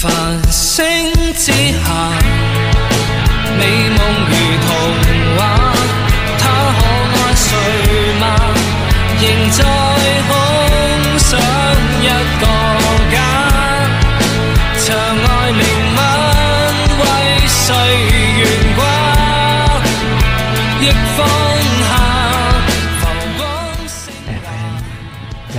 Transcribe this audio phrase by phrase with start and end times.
[0.00, 0.10] 繁
[0.50, 1.84] 星之下，
[3.58, 3.98] 美梦
[4.30, 4.32] 如
[4.64, 4.68] 童
[5.36, 5.38] 话，
[6.38, 6.42] 他
[6.78, 6.80] 可
[7.18, 7.46] 爱睡
[8.18, 8.24] 吗？
[9.20, 9.60] 仍在
[10.26, 10.32] 空
[11.18, 11.28] 想
[12.00, 12.08] 一
[12.40, 12.44] 个
[13.12, 13.14] 家，
[14.78, 15.60] 长爱明
[15.94, 15.98] 吻
[16.98, 17.02] 为
[17.46, 17.68] 谁
[18.38, 18.40] 悬
[18.76, 18.80] 挂？
[20.80, 20.82] 亦
[21.14, 21.18] 放
[21.84, 21.92] 下
[23.00, 23.02] 浮
[23.36, 23.38] 光
[23.86, 24.74] 星 FM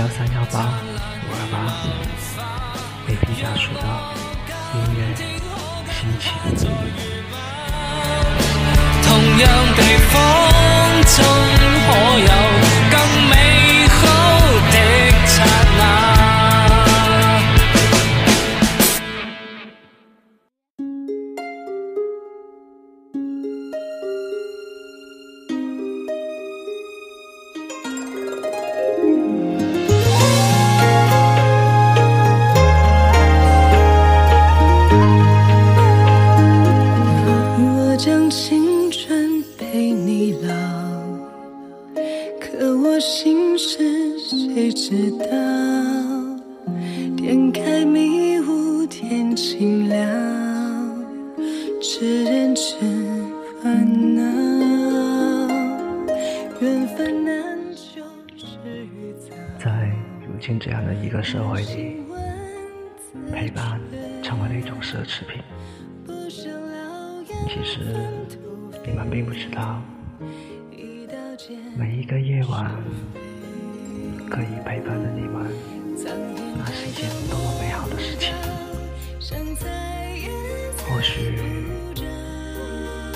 [0.08, 0.54] 三幺八
[1.22, 1.54] 五二八，
[9.02, 10.51] 同样地方。
[42.74, 45.26] 我心事谁知道？
[47.16, 50.96] 点开迷雾天晴了，
[51.80, 52.74] 知人知
[53.62, 54.22] 烦恼，
[56.60, 58.02] 缘分难求
[58.36, 58.46] 知
[58.84, 59.34] 与早。
[59.58, 59.90] 在
[60.26, 62.02] 如今这样的一个社会里，
[63.32, 63.80] 陪伴
[64.22, 65.42] 成为了一种奢侈品。
[67.48, 67.80] 其实
[68.86, 69.80] 你们并不知道，
[71.76, 72.70] 每一个夜晚
[74.30, 75.50] 可以陪伴着你们，
[76.56, 78.32] 那是一件多么美好的事情。
[80.86, 81.34] 或许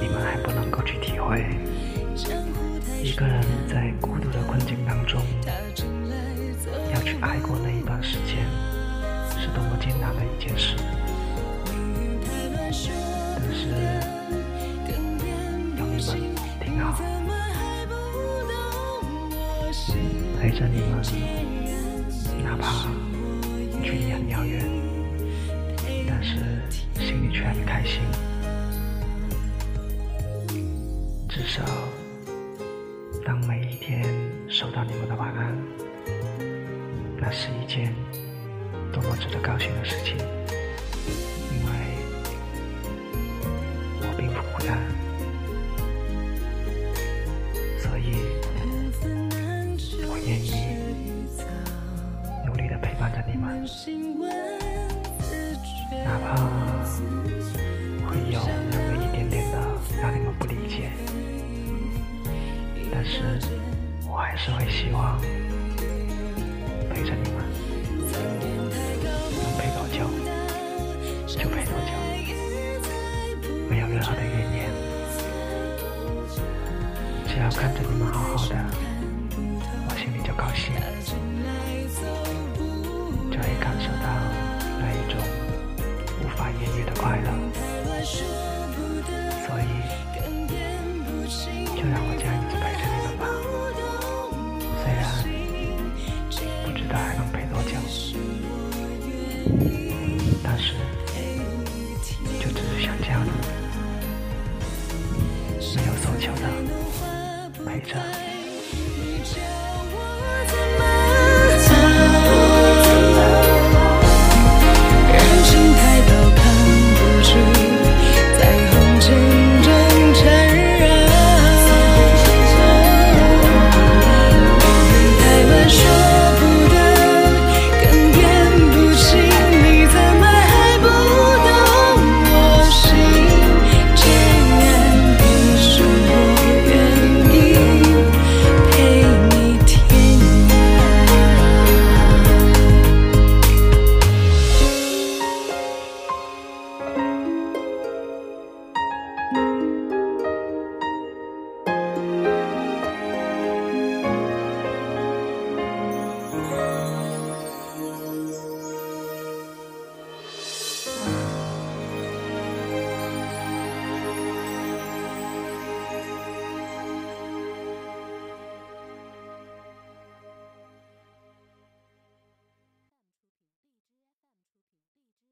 [0.00, 1.44] 你们还不能够去体会，
[3.02, 5.22] 一个人在孤独的困境当中，
[6.94, 7.56] 要去爱过
[20.40, 21.02] 陪着你们，
[22.44, 22.88] 哪怕
[23.82, 24.64] 距离很遥远，
[26.06, 26.36] 但是
[26.94, 28.00] 心里却很开心。
[31.28, 31.62] 至少，
[33.24, 34.04] 当每一天
[34.48, 35.56] 收到你们的晚安，
[37.16, 37.94] 那是一件
[38.92, 40.16] 多么值得高兴的事情，
[56.08, 56.34] 哪怕
[58.08, 59.54] 会有那么一点点的
[60.00, 60.90] 让你们不理解，
[62.90, 63.38] 但是
[64.08, 65.20] 我还是会希望
[66.88, 67.44] 陪着你们，
[68.00, 70.08] 能陪多久
[71.26, 71.92] 就陪多久。
[73.68, 74.70] 没有任何的怨言，
[77.26, 78.54] 只要看着你们好好的，
[79.36, 80.72] 我心里就高兴，
[83.30, 84.08] 就会感受到
[106.20, 109.67] 怎能化蝶在